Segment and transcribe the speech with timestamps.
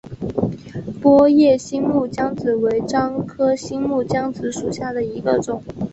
[0.99, 5.61] 波叶新木姜子为樟科新木姜子属下的一个种。